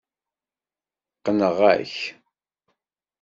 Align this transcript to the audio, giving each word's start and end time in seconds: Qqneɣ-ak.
Qqneɣ-ak. 1.17 1.93